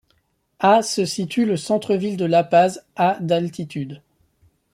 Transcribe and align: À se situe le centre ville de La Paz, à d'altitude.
À 0.57 0.81
se 0.81 1.05
situe 1.05 1.45
le 1.45 1.57
centre 1.57 1.93
ville 1.93 2.17
de 2.17 2.25
La 2.25 2.43
Paz, 2.43 2.83
à 2.95 3.19
d'altitude. 3.21 4.01